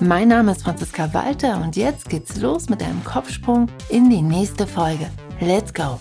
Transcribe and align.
Mein 0.00 0.28
Name 0.28 0.52
ist 0.52 0.62
Franziska 0.64 1.14
Walter 1.14 1.62
und 1.62 1.76
jetzt 1.76 2.08
geht's 2.08 2.36
los 2.40 2.68
mit 2.68 2.82
einem 2.82 3.04
Kopfsprung 3.04 3.68
in 3.88 4.10
die 4.10 4.22
nächste 4.22 4.66
Folge. 4.66 5.08
Let's 5.40 5.72
go! 5.72 6.00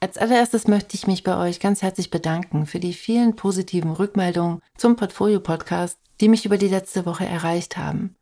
Als 0.00 0.16
allererstes 0.16 0.66
möchte 0.66 0.96
ich 0.96 1.06
mich 1.06 1.22
bei 1.22 1.36
euch 1.36 1.60
ganz 1.60 1.82
herzlich 1.82 2.08
bedanken 2.08 2.64
für 2.64 2.80
die 2.80 2.94
vielen 2.94 3.36
positiven 3.36 3.92
Rückmeldungen 3.92 4.62
zum 4.78 4.96
Portfolio-Podcast, 4.96 5.98
die 6.22 6.28
mich 6.28 6.46
über 6.46 6.56
die 6.56 6.68
letzte 6.68 7.04
Woche 7.04 7.26
erreicht 7.26 7.76
haben. 7.76 8.16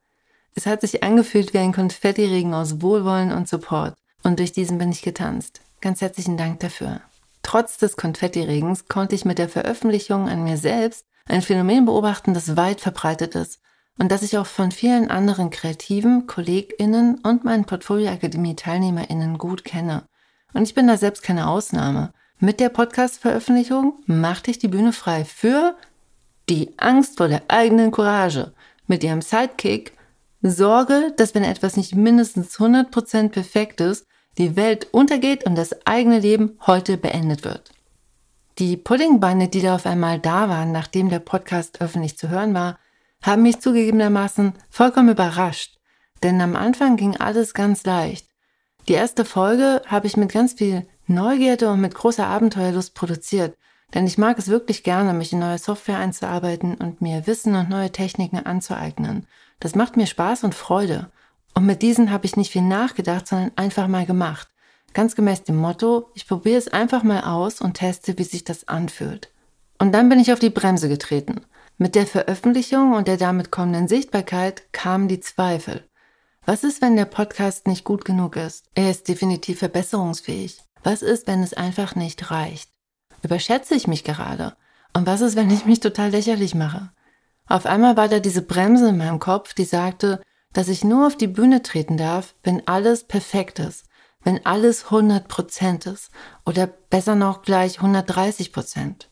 Es 0.56 0.66
hat 0.66 0.80
sich 0.80 1.05
angefühlt 1.05 1.55
wie 1.55 1.59
ein 1.59 1.72
Konfettiregen 1.72 2.55
aus 2.55 2.83
Wohlwollen 2.83 3.30
und 3.30 3.48
Support 3.48 3.95
und 4.25 4.41
durch 4.41 4.50
diesen 4.50 4.78
bin 4.78 4.91
ich 4.91 5.02
getanzt. 5.02 5.61
Ganz 5.80 6.00
herzlichen 6.00 6.36
Dank 6.36 6.59
dafür. 6.59 7.00
Trotz 7.42 7.78
des 7.78 7.97
Konfettiregens 7.97 8.88
konnte 8.88 9.14
ich 9.14 9.25
mit 9.25 9.38
der 9.38 9.48
Veröffentlichung 9.48 10.28
an 10.28 10.42
mir 10.42 10.56
selbst 10.56 11.06
ein 11.28 11.42
Phänomen 11.42 11.84
beobachten, 11.84 12.34
das 12.34 12.56
weit 12.56 12.80
verbreitet 12.80 13.34
ist 13.34 13.60
und 13.98 14.10
das 14.10 14.23
ich 14.23 14.38
auch 14.38 14.46
von 14.46 14.70
vielen 14.70 15.10
anderen 15.10 15.50
kreativen 15.50 16.27
KollegInnen 16.27 17.20
und 17.23 17.45
meinen 17.45 17.64
Portfolio-Akademie-TeilnehmerInnen 17.64 19.38
gut 19.38 19.64
kenne– 19.64 20.05
und 20.55 20.62
ich 20.62 20.74
bin 20.74 20.86
da 20.86 20.97
selbst 20.97 21.22
keine 21.22 21.48
Ausnahme. 21.48 22.12
Mit 22.38 22.61
der 22.61 22.69
Podcast-Veröffentlichung 22.69 24.03
machte 24.06 24.50
ich 24.50 24.58
die 24.58 24.69
Bühne 24.69 24.92
frei 24.92 25.25
für 25.25 25.77
die 26.48 26.72
Angst 26.78 27.19
vor 27.19 27.28
der 27.28 27.42
eigenen 27.48 27.91
Courage. 27.91 28.53
Mit 28.86 29.05
ihrem 29.05 29.22
Sidekick 29.22 29.92
Sorge, 30.41 31.12
dass 31.16 31.34
wenn 31.34 31.44
etwas 31.44 31.77
nicht 31.77 31.94
mindestens 31.94 32.56
100% 32.58 33.31
perfekt 33.31 33.81
ist, 33.81 34.06
die 34.38 34.56
Welt 34.56 34.86
untergeht 34.92 35.44
und 35.44 35.56
das 35.56 35.84
eigene 35.84 36.20
Leben 36.20 36.58
heute 36.66 36.97
beendet 36.97 37.44
wird. 37.44 37.72
Die 38.59 38.77
Puddingbeine, 38.77 39.48
die 39.48 39.62
da 39.62 39.77
auf 39.77 39.87
einmal 39.87 40.19
da 40.19 40.48
waren, 40.48 40.73
nachdem 40.73 41.11
der 41.11 41.20
Podcast 41.20 41.81
öffentlich 41.81 42.19
zu 42.19 42.28
hören 42.28 42.55
war, 42.55 42.78
haben 43.23 43.42
mich 43.42 43.61
zugegebenermaßen 43.61 44.53
vollkommen 44.69 45.11
überrascht. 45.11 45.78
Denn 46.25 46.41
am 46.41 46.56
Anfang 46.56 46.97
ging 46.97 47.17
alles 47.17 47.55
ganz 47.55 47.84
leicht. 47.84 48.27
Die 48.89 48.95
erste 48.95 49.25
Folge 49.25 49.83
habe 49.87 50.09
ich 50.09 50.17
mit 50.17 50.33
ganz 50.33 50.55
viel 50.55 50.89
Neugierde 51.06 51.70
und 51.70 51.81
mit 51.81 51.95
großer 51.95 52.27
Abenteuerlust 52.27 52.95
produziert, 52.95 53.56
denn 53.95 54.06
ich 54.06 54.19
mag 54.19 54.39
es 54.39 54.48
wirklich 54.48 54.83
gerne, 54.83 55.15
mich 55.15 55.33
in 55.33 55.39
neue 55.39 55.59
Software 55.59 55.98
einzuarbeiten 55.98 56.75
und 56.75 57.00
mir 57.00 57.27
Wissen 57.27 57.55
und 57.55 57.70
neue 57.70 57.93
Techniken 57.93 58.45
anzueignen. 58.45 59.27
Das 59.61 59.77
macht 59.77 59.97
mir 59.97 60.06
Spaß 60.06 60.45
und 60.45 60.55
Freude. 60.55 61.11
Und 61.55 61.65
mit 61.65 61.81
diesen 61.81 62.11
habe 62.11 62.27
ich 62.27 62.37
nicht 62.37 62.53
viel 62.53 62.62
nachgedacht, 62.62 63.28
sondern 63.28 63.53
einfach 63.56 63.87
mal 63.87 64.05
gemacht. 64.05 64.48
Ganz 64.94 65.14
gemäß 65.14 65.44
dem 65.44 65.56
Motto, 65.56 66.11
ich 66.14 66.27
probiere 66.27 66.58
es 66.58 66.69
einfach 66.69 67.03
mal 67.03 67.22
aus 67.22 67.61
und 67.61 67.75
teste, 67.75 68.19
wie 68.19 68.25
sich 68.25 68.44
das 68.44 68.69
anfühlt. 68.69 69.31
Und 69.78 69.92
dann 69.92 70.08
bin 70.08 70.19
ich 70.19 70.33
auf 70.33 70.39
die 70.39 70.50
Bremse 70.50 70.89
getreten. 70.89 71.42
Mit 71.77 71.94
der 71.94 72.06
Veröffentlichung 72.06 72.94
und 72.94 73.06
der 73.06 73.16
damit 73.16 73.53
kommenden 73.53 73.86
Sichtbarkeit 73.86 74.72
kamen 74.72 75.06
die 75.06 75.20
Zweifel. 75.20 75.84
Was 76.44 76.64
ist, 76.64 76.83
wenn 76.83 76.97
der 76.97 77.05
Podcast 77.05 77.69
nicht 77.69 77.84
gut 77.84 78.05
genug 78.05 78.34
ist? 78.34 78.64
Er 78.75 78.91
ist 78.91 79.06
definitiv 79.06 79.59
verbesserungsfähig. 79.59 80.61
Was 80.83 81.03
ist, 81.03 81.27
wenn 81.27 81.42
es 81.42 81.55
einfach 81.55 81.94
nicht 81.94 82.31
reicht? 82.31 82.70
Überschätze 83.22 83.75
ich 83.75 83.86
mich 83.86 84.03
gerade? 84.03 84.56
Und 84.94 85.06
was 85.06 85.20
ist, 85.20 85.37
wenn 85.37 85.50
ich 85.50 85.66
mich 85.66 85.81
total 85.81 86.10
lächerlich 86.10 86.55
mache? 86.55 86.91
Auf 87.47 87.66
einmal 87.66 87.97
war 87.97 88.09
da 88.09 88.19
diese 88.19 88.43
Bremse 88.43 88.88
in 88.88 88.99
meinem 88.99 89.19
Kopf, 89.19 89.55
die 89.55 89.65
sagte, 89.65 90.20
dass 90.53 90.69
ich 90.69 90.84
nur 90.84 91.06
auf 91.06 91.16
die 91.16 91.26
Bühne 91.26 91.62
treten 91.62 91.97
darf, 91.97 92.34
wenn 92.43 92.66
alles 92.66 93.05
perfekt 93.05 93.59
ist, 93.59 93.84
wenn 94.25 94.45
alles 94.45 94.87
100% 94.87 95.93
ist 95.93 96.11
oder 96.45 96.67
besser 96.67 97.15
noch 97.15 97.43
gleich 97.43 97.79
130%. 97.79 99.06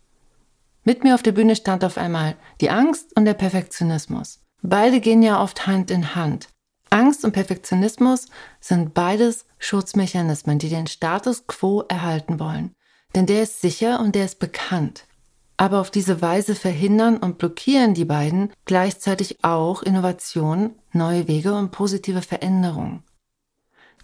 Mit 0.84 1.02
mir 1.02 1.14
auf 1.14 1.22
der 1.22 1.32
Bühne 1.32 1.56
stand 1.56 1.84
auf 1.84 1.98
einmal 1.98 2.36
die 2.60 2.70
Angst 2.70 3.16
und 3.16 3.24
der 3.24 3.34
Perfektionismus. 3.34 4.40
Beide 4.62 5.00
gehen 5.00 5.22
ja 5.22 5.42
oft 5.42 5.66
Hand 5.66 5.90
in 5.90 6.14
Hand. 6.14 6.48
Angst 6.90 7.24
und 7.24 7.32
Perfektionismus 7.32 8.26
sind 8.60 8.94
beides 8.94 9.46
Schutzmechanismen, 9.58 10.58
die 10.58 10.68
den 10.68 10.86
Status 10.86 11.46
quo 11.46 11.82
erhalten 11.88 12.38
wollen. 12.38 12.72
Denn 13.14 13.26
der 13.26 13.42
ist 13.42 13.60
sicher 13.60 14.00
und 14.00 14.14
der 14.14 14.24
ist 14.24 14.38
bekannt. 14.38 15.06
Aber 15.56 15.80
auf 15.80 15.90
diese 15.90 16.20
Weise 16.20 16.54
verhindern 16.54 17.16
und 17.16 17.38
blockieren 17.38 17.94
die 17.94 18.04
beiden 18.04 18.52
gleichzeitig 18.66 19.42
auch 19.42 19.82
Innovation, 19.82 20.74
neue 20.92 21.26
Wege 21.28 21.54
und 21.54 21.70
positive 21.70 22.22
Veränderungen. 22.22 23.02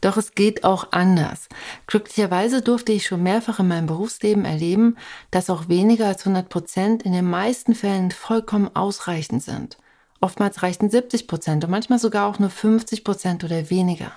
Doch 0.02 0.16
es 0.16 0.34
geht 0.34 0.64
auch 0.64 0.88
anders. 0.90 1.48
Glücklicherweise 1.86 2.60
durfte 2.60 2.92
ich 2.92 3.06
schon 3.06 3.22
mehrfach 3.22 3.60
in 3.60 3.68
meinem 3.68 3.86
Berufsleben 3.86 4.44
erleben, 4.44 4.98
dass 5.30 5.48
auch 5.48 5.68
weniger 5.68 6.08
als 6.08 6.26
100 6.26 6.50
Prozent 6.50 7.04
in 7.04 7.12
den 7.12 7.24
meisten 7.24 7.74
Fällen 7.74 8.10
vollkommen 8.10 8.68
ausreichend 8.74 9.42
sind. 9.42 9.78
Oftmals 10.20 10.62
reichten 10.62 10.90
70 10.90 11.28
Prozent 11.28 11.64
und 11.64 11.70
manchmal 11.70 12.00
sogar 12.00 12.28
auch 12.28 12.38
nur 12.38 12.50
50 12.50 13.04
Prozent 13.04 13.44
oder 13.44 13.70
weniger. 13.70 14.12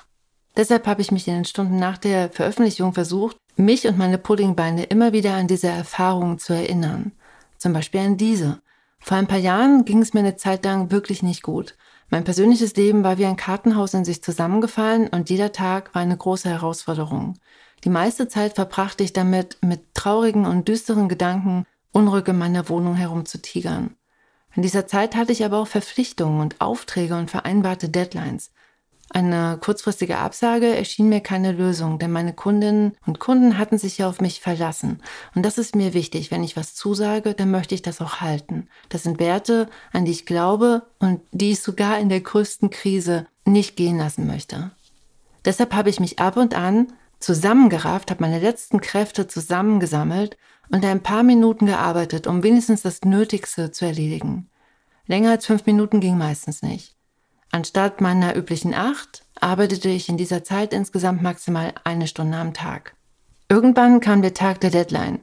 Deshalb 0.57 0.87
habe 0.87 1.01
ich 1.01 1.11
mich 1.11 1.27
in 1.27 1.35
den 1.35 1.45
Stunden 1.45 1.77
nach 1.77 1.97
der 1.97 2.29
Veröffentlichung 2.29 2.93
versucht, 2.93 3.37
mich 3.55 3.87
und 3.87 3.97
meine 3.97 4.17
Puddingbeine 4.17 4.83
immer 4.85 5.13
wieder 5.13 5.33
an 5.33 5.47
diese 5.47 5.67
Erfahrungen 5.67 6.39
zu 6.39 6.53
erinnern. 6.53 7.11
Zum 7.57 7.73
Beispiel 7.73 8.01
an 8.01 8.17
diese. 8.17 8.59
Vor 8.99 9.17
ein 9.17 9.27
paar 9.27 9.37
Jahren 9.37 9.85
ging 9.85 10.01
es 10.01 10.13
mir 10.13 10.21
eine 10.21 10.35
Zeit 10.35 10.65
lang 10.65 10.89
wirklich 10.89 11.21
nicht 11.21 11.43
gut. 11.43 11.75
Mein 12.09 12.23
persönliches 12.23 12.75
Leben 12.75 13.03
war 13.03 13.17
wie 13.17 13.25
ein 13.25 13.35
Kartenhaus 13.35 13.93
in 13.93 14.05
sich 14.05 14.23
zusammengefallen 14.23 15.07
und 15.07 15.29
jeder 15.29 15.51
Tag 15.51 15.93
war 15.95 16.01
eine 16.01 16.17
große 16.17 16.49
Herausforderung. 16.49 17.39
Die 17.83 17.89
meiste 17.89 18.27
Zeit 18.27 18.55
verbrachte 18.55 19.03
ich 19.03 19.13
damit, 19.13 19.57
mit 19.61 19.93
traurigen 19.95 20.45
und 20.45 20.67
düsteren 20.67 21.09
Gedanken 21.09 21.65
unruhig 21.91 22.27
in 22.27 22.37
meiner 22.37 22.69
Wohnung 22.69 22.95
herumzutigern. 22.95 23.95
In 24.55 24.61
dieser 24.61 24.87
Zeit 24.87 25.15
hatte 25.15 25.31
ich 25.31 25.43
aber 25.43 25.59
auch 25.59 25.67
Verpflichtungen 25.67 26.39
und 26.39 26.61
Aufträge 26.61 27.15
und 27.15 27.29
vereinbarte 27.29 27.89
Deadlines. 27.89 28.51
Eine 29.11 29.59
kurzfristige 29.61 30.17
Absage 30.17 30.75
erschien 30.75 31.09
mir 31.09 31.21
keine 31.21 31.51
Lösung, 31.51 31.99
denn 31.99 32.11
meine 32.11 32.33
Kundinnen 32.33 32.97
und 33.05 33.19
Kunden 33.19 33.57
hatten 33.57 33.77
sich 33.77 33.99
ja 33.99 34.09
auf 34.09 34.19
mich 34.19 34.41
verlassen. 34.41 35.01
Und 35.35 35.43
das 35.43 35.57
ist 35.57 35.75
mir 35.75 35.93
wichtig. 35.93 36.31
Wenn 36.31 36.43
ich 36.43 36.57
was 36.57 36.73
zusage, 36.73 37.33
dann 37.35 37.51
möchte 37.51 37.75
ich 37.75 37.83
das 37.83 38.01
auch 38.01 38.21
halten. 38.21 38.67
Das 38.89 39.03
sind 39.03 39.19
Werte, 39.19 39.69
an 39.93 40.05
die 40.05 40.11
ich 40.11 40.25
glaube 40.25 40.83
und 40.99 41.21
die 41.31 41.51
ich 41.51 41.61
sogar 41.61 41.99
in 41.99 42.09
der 42.09 42.21
größten 42.21 42.71
Krise 42.71 43.27
nicht 43.45 43.75
gehen 43.75 43.97
lassen 43.97 44.25
möchte. 44.25 44.71
Deshalb 45.45 45.75
habe 45.75 45.91
ich 45.91 45.99
mich 45.99 46.17
ab 46.17 46.35
und 46.35 46.55
an 46.55 46.87
zusammengerafft, 47.19 48.09
habe 48.09 48.23
meine 48.23 48.39
letzten 48.39 48.81
Kräfte 48.81 49.27
zusammengesammelt 49.27 50.35
und 50.69 50.83
ein 50.83 51.03
paar 51.03 51.21
Minuten 51.23 51.67
gearbeitet, 51.67 52.25
um 52.25 52.41
wenigstens 52.41 52.81
das 52.81 53.01
Nötigste 53.01 53.71
zu 53.71 53.85
erledigen. 53.85 54.49
Länger 55.05 55.31
als 55.31 55.45
fünf 55.45 55.67
Minuten 55.67 55.99
ging 55.99 56.17
meistens 56.17 56.63
nicht. 56.63 56.94
Anstatt 57.55 58.01
meiner 58.01 58.35
üblichen 58.35 58.73
acht 58.73 59.23
arbeitete 59.39 59.87
ich 59.87 60.09
in 60.09 60.17
dieser 60.17 60.43
Zeit 60.43 60.73
insgesamt 60.73 61.21
maximal 61.21 61.73
eine 61.85 62.05
Stunde 62.05 62.37
am 62.37 62.53
Tag. 62.53 62.97
Irgendwann 63.47 64.01
kam 64.01 64.21
der 64.21 64.33
Tag 64.33 64.59
der 64.59 64.71
Deadline. 64.71 65.21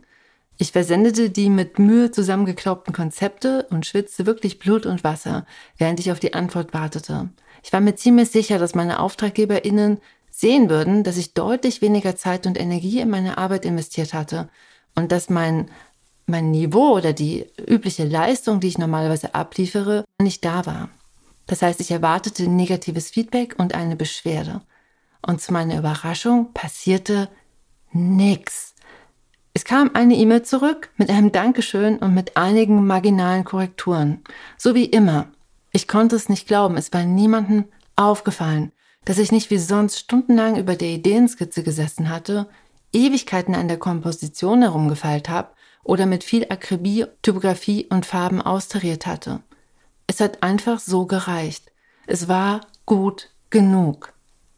Ich 0.56 0.72
versendete 0.72 1.28
die 1.28 1.50
mit 1.50 1.78
Mühe 1.78 2.10
zusammengeklaubten 2.10 2.94
Konzepte 2.94 3.66
und 3.68 3.84
schwitzte 3.84 4.24
wirklich 4.24 4.58
Blut 4.58 4.86
und 4.86 5.04
Wasser, 5.04 5.44
während 5.76 6.00
ich 6.00 6.10
auf 6.10 6.20
die 6.20 6.32
Antwort 6.32 6.72
wartete. 6.72 7.28
Ich 7.62 7.70
war 7.70 7.80
mir 7.80 7.96
ziemlich 7.96 8.30
sicher, 8.30 8.58
dass 8.58 8.74
meine 8.74 9.00
AuftraggeberInnen 9.00 9.98
sehen 10.30 10.70
würden, 10.70 11.04
dass 11.04 11.18
ich 11.18 11.34
deutlich 11.34 11.82
weniger 11.82 12.16
Zeit 12.16 12.46
und 12.46 12.58
Energie 12.58 13.00
in 13.00 13.10
meine 13.10 13.36
Arbeit 13.36 13.66
investiert 13.66 14.14
hatte 14.14 14.48
und 14.94 15.12
dass 15.12 15.28
mein, 15.28 15.70
mein 16.24 16.50
Niveau 16.50 16.96
oder 16.96 17.12
die 17.12 17.44
übliche 17.68 18.06
Leistung, 18.06 18.58
die 18.60 18.68
ich 18.68 18.78
normalerweise 18.78 19.34
abliefere, 19.34 20.06
nicht 20.18 20.46
da 20.46 20.64
war. 20.64 20.88
Das 21.46 21.62
heißt, 21.62 21.80
ich 21.80 21.90
erwartete 21.90 22.48
negatives 22.48 23.10
Feedback 23.10 23.56
und 23.58 23.74
eine 23.74 23.96
Beschwerde. 23.96 24.62
Und 25.26 25.40
zu 25.40 25.52
meiner 25.52 25.78
Überraschung 25.78 26.52
passierte 26.52 27.28
nichts. 27.92 28.74
Es 29.54 29.64
kam 29.64 29.90
eine 29.94 30.16
E-Mail 30.16 30.42
zurück 30.42 30.90
mit 30.96 31.10
einem 31.10 31.30
Dankeschön 31.30 31.98
und 31.98 32.14
mit 32.14 32.36
einigen 32.36 32.86
marginalen 32.86 33.44
Korrekturen. 33.44 34.22
So 34.56 34.74
wie 34.74 34.86
immer. 34.86 35.28
Ich 35.72 35.88
konnte 35.88 36.16
es 36.16 36.28
nicht 36.28 36.46
glauben, 36.46 36.76
es 36.76 36.92
war 36.92 37.04
niemandem 37.04 37.66
aufgefallen, 37.96 38.72
dass 39.04 39.18
ich 39.18 39.32
nicht 39.32 39.50
wie 39.50 39.58
sonst 39.58 39.98
stundenlang 39.98 40.56
über 40.56 40.74
der 40.74 40.88
Ideenskizze 40.88 41.62
gesessen 41.62 42.08
hatte, 42.08 42.48
Ewigkeiten 42.92 43.54
an 43.54 43.68
der 43.68 43.78
Komposition 43.78 44.62
herumgefeilt 44.62 45.28
habe 45.28 45.48
oder 45.82 46.06
mit 46.06 46.24
viel 46.24 46.46
Akribie, 46.48 47.06
Typografie 47.22 47.86
und 47.90 48.06
Farben 48.06 48.40
austariert 48.40 49.06
hatte. 49.06 49.40
Es 50.12 50.20
hat 50.20 50.42
einfach 50.42 50.78
so 50.78 51.06
gereicht. 51.06 51.72
Es 52.06 52.28
war 52.28 52.60
gut 52.84 53.30
genug. 53.48 54.12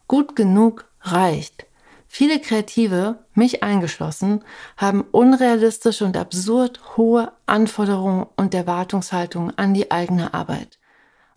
Gut 0.08 0.34
genug 0.34 0.86
reicht. 1.00 1.66
Viele 2.08 2.40
Kreative, 2.40 3.20
mich 3.34 3.62
eingeschlossen, 3.62 4.42
haben 4.76 5.02
unrealistische 5.12 6.06
und 6.06 6.16
absurd 6.16 6.96
hohe 6.96 7.30
Anforderungen 7.46 8.26
und 8.34 8.52
Erwartungshaltungen 8.52 9.56
an 9.56 9.74
die 9.74 9.92
eigene 9.92 10.34
Arbeit. 10.34 10.80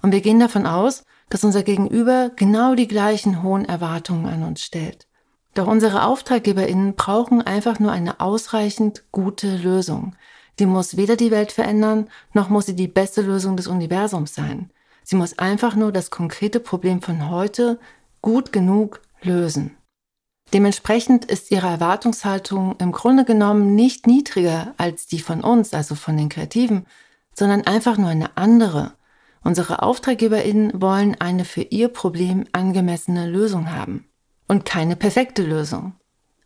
Und 0.02 0.12
wir 0.12 0.22
gehen 0.22 0.40
davon 0.40 0.66
aus, 0.66 1.06
dass 1.30 1.44
unser 1.44 1.62
Gegenüber 1.62 2.31
genau 2.36 2.74
die 2.74 2.88
gleichen 2.88 3.44
hohen 3.44 3.66
Erwartungen 3.66 4.25
an 4.25 4.42
uns 4.42 4.63
stellt. 4.63 5.06
Doch 5.54 5.68
unsere 5.68 6.02
AuftraggeberInnen 6.02 6.96
brauchen 6.96 7.44
einfach 7.44 7.78
nur 7.78 7.92
eine 7.92 8.20
ausreichend 8.20 9.04
gute 9.12 9.58
Lösung. 9.58 10.16
Die 10.59 10.65
muss 10.65 10.98
weder 10.98 11.15
die 11.15 11.31
Welt 11.31 11.51
verändern, 11.51 12.09
noch 12.33 12.50
muss 12.50 12.65
sie 12.65 12.75
die 12.75 12.88
beste 12.88 13.21
Lösung 13.21 13.57
des 13.57 13.68
Universums 13.68 14.33
sein. 14.33 14.71
Sie 15.04 15.15
muss 15.15 15.38
einfach 15.39 15.75
nur 15.75 15.92
das 15.92 16.09
konkrete 16.09 16.59
Problem 16.59 17.01
von 17.01 17.30
heute 17.30 17.80
gut 18.21 18.51
genug 18.51 19.01
lösen. 19.21 19.77
Dementsprechend 20.54 21.25
ist 21.25 21.51
ihre 21.51 21.68
Erwartungshaltung 21.68 22.75
im 22.80 22.92
Grunde 22.92 23.25
genommen 23.25 23.75
nicht 23.75 24.07
niedriger 24.07 24.74
als 24.77 25.06
die 25.06 25.19
von 25.19 25.42
uns, 25.42 25.74
also 25.74 25.95
von 25.95 26.15
den 26.15 26.30
Kreativen, 26.30 26.86
sondern 27.33 27.68
einfach 27.68 27.98
nur 27.98 28.10
eine 28.10 28.36
andere. 28.38 28.94
Unsere 29.44 29.83
AuftraggeberInnen 29.83 30.81
wollen 30.81 31.15
eine 31.19 31.45
für 31.45 31.62
ihr 31.62 31.89
Problem 31.89 32.45
angemessene 32.51 33.30
Lösung 33.30 33.71
haben. 33.71 34.06
Und 34.48 34.65
keine 34.65 34.95
perfekte 34.95 35.44
Lösung. 35.44 35.94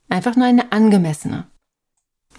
Einfach 0.09 0.35
nur 0.35 0.45
eine 0.45 0.71
angemessene. 0.71 1.47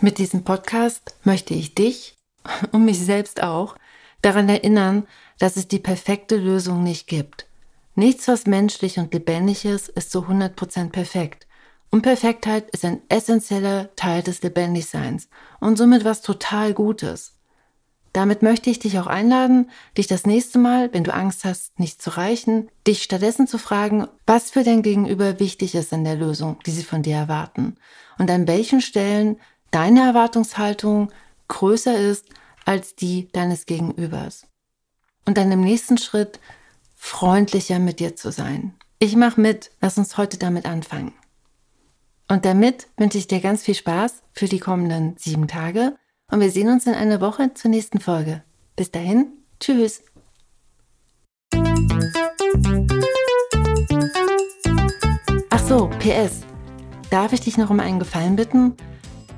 Mit 0.00 0.18
diesem 0.18 0.44
Podcast 0.44 1.16
möchte 1.24 1.54
ich 1.54 1.74
dich 1.74 2.16
und 2.72 2.84
mich 2.84 2.98
selbst 2.98 3.42
auch 3.42 3.76
daran 4.20 4.48
erinnern, 4.48 5.06
dass 5.38 5.56
es 5.56 5.68
die 5.68 5.78
perfekte 5.78 6.36
Lösung 6.36 6.82
nicht 6.82 7.06
gibt. 7.06 7.46
Nichts, 7.94 8.26
was 8.28 8.46
menschlich 8.46 8.98
und 8.98 9.12
lebendig 9.12 9.64
ist, 9.64 9.88
ist 9.90 10.10
zu 10.10 10.20
100% 10.20 10.90
perfekt. 10.90 11.46
Unperfektheit 11.90 12.70
ist 12.70 12.84
ein 12.84 13.02
essentieller 13.10 13.94
Teil 13.96 14.22
des 14.22 14.42
Lebendigseins 14.42 15.28
und 15.60 15.76
somit 15.76 16.04
was 16.04 16.22
total 16.22 16.72
Gutes. 16.72 17.34
Damit 18.14 18.42
möchte 18.42 18.70
ich 18.70 18.78
dich 18.78 18.98
auch 18.98 19.06
einladen, 19.06 19.70
dich 19.96 20.06
das 20.06 20.26
nächste 20.26 20.58
Mal, 20.58 20.92
wenn 20.92 21.04
du 21.04 21.14
Angst 21.14 21.44
hast, 21.44 21.78
nicht 21.78 22.00
zu 22.00 22.16
reichen, 22.16 22.70
dich 22.86 23.02
stattdessen 23.02 23.46
zu 23.46 23.58
fragen, 23.58 24.06
was 24.26 24.50
für 24.50 24.64
dein 24.64 24.82
Gegenüber 24.82 25.38
wichtig 25.38 25.74
ist 25.74 25.92
in 25.92 26.04
der 26.04 26.16
Lösung, 26.16 26.58
die 26.66 26.70
sie 26.70 26.84
von 26.84 27.02
dir 27.02 27.16
erwarten 27.16 27.76
und 28.18 28.30
an 28.30 28.46
welchen 28.46 28.80
Stellen 28.80 29.38
deine 29.72 30.02
Erwartungshaltung 30.02 31.10
größer 31.48 31.98
ist 31.98 32.26
als 32.64 32.94
die 32.94 33.28
deines 33.32 33.66
Gegenübers. 33.66 34.46
Und 35.26 35.36
dann 35.36 35.50
im 35.50 35.62
nächsten 35.62 35.98
Schritt 35.98 36.38
freundlicher 36.94 37.80
mit 37.80 37.98
dir 37.98 38.14
zu 38.14 38.30
sein. 38.30 38.74
Ich 39.00 39.16
mache 39.16 39.40
mit, 39.40 39.72
lass 39.80 39.98
uns 39.98 40.16
heute 40.16 40.38
damit 40.38 40.66
anfangen. 40.66 41.12
Und 42.28 42.44
damit 42.44 42.86
wünsche 42.96 43.18
ich 43.18 43.26
dir 43.26 43.40
ganz 43.40 43.62
viel 43.62 43.74
Spaß 43.74 44.22
für 44.32 44.46
die 44.46 44.60
kommenden 44.60 45.16
sieben 45.18 45.48
Tage 45.48 45.96
und 46.30 46.40
wir 46.40 46.50
sehen 46.50 46.68
uns 46.68 46.86
in 46.86 46.94
einer 46.94 47.20
Woche 47.20 47.52
zur 47.54 47.70
nächsten 47.70 47.98
Folge. 47.98 48.42
Bis 48.76 48.90
dahin, 48.90 49.32
tschüss. 49.58 50.02
Ach 55.50 55.66
so, 55.66 55.90
PS. 55.98 56.42
Darf 57.10 57.32
ich 57.32 57.40
dich 57.40 57.58
noch 57.58 57.70
um 57.70 57.80
einen 57.80 57.98
Gefallen 57.98 58.36
bitten? 58.36 58.76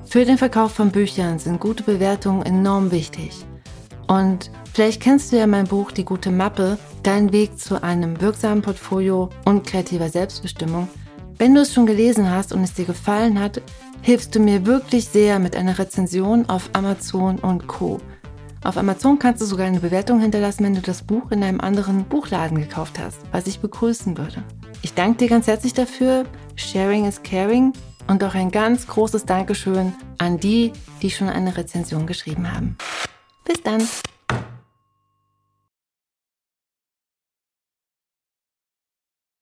Für 0.06 0.24
den 0.24 0.38
Verkauf 0.38 0.72
von 0.72 0.90
Büchern 0.90 1.38
sind 1.38 1.60
gute 1.60 1.82
Bewertungen 1.82 2.42
enorm 2.42 2.90
wichtig. 2.90 3.44
Und 4.06 4.50
vielleicht 4.72 5.02
kennst 5.02 5.32
du 5.32 5.36
ja 5.36 5.46
mein 5.46 5.66
Buch 5.66 5.90
Die 5.90 6.04
gute 6.04 6.30
Mappe, 6.30 6.78
dein 7.02 7.32
Weg 7.32 7.58
zu 7.58 7.82
einem 7.82 8.20
wirksamen 8.20 8.62
Portfolio 8.62 9.30
und 9.44 9.66
kreativer 9.66 10.08
Selbstbestimmung 10.08 10.88
wenn 11.38 11.54
du 11.54 11.62
es 11.62 11.74
schon 11.74 11.86
gelesen 11.86 12.30
hast 12.30 12.52
und 12.52 12.62
es 12.62 12.74
dir 12.74 12.84
gefallen 12.84 13.40
hat, 13.40 13.60
hilfst 14.02 14.34
du 14.34 14.40
mir 14.40 14.66
wirklich 14.66 15.08
sehr 15.08 15.38
mit 15.38 15.56
einer 15.56 15.78
Rezension 15.78 16.48
auf 16.48 16.70
Amazon 16.74 17.38
und 17.38 17.66
Co. 17.66 17.98
Auf 18.62 18.76
Amazon 18.76 19.18
kannst 19.18 19.42
du 19.42 19.46
sogar 19.46 19.66
eine 19.66 19.80
Bewertung 19.80 20.20
hinterlassen, 20.20 20.64
wenn 20.64 20.74
du 20.74 20.80
das 20.80 21.02
Buch 21.02 21.32
in 21.32 21.42
einem 21.42 21.60
anderen 21.60 22.04
Buchladen 22.04 22.58
gekauft 22.58 22.98
hast, 22.98 23.18
was 23.32 23.46
ich 23.46 23.60
begrüßen 23.60 24.16
würde. 24.16 24.42
Ich 24.82 24.94
danke 24.94 25.18
dir 25.18 25.28
ganz 25.28 25.46
herzlich 25.46 25.74
dafür. 25.74 26.24
Sharing 26.54 27.04
is 27.04 27.22
caring. 27.22 27.72
Und 28.06 28.22
auch 28.22 28.34
ein 28.34 28.50
ganz 28.50 28.86
großes 28.86 29.24
Dankeschön 29.24 29.94
an 30.18 30.38
die, 30.38 30.72
die 31.02 31.10
schon 31.10 31.28
eine 31.28 31.56
Rezension 31.56 32.06
geschrieben 32.06 32.52
haben. 32.52 32.76
Bis 33.44 33.62
dann! 33.62 33.82